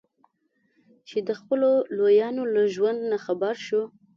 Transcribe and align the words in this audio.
چې 1.07 1.17
د 1.27 1.29
خپلو 1.39 1.69
لویانو 1.97 2.43
له 2.53 2.63
ژوند 2.75 2.99
نه 3.11 3.17
خبر 3.25 3.55
شو. 3.65 3.81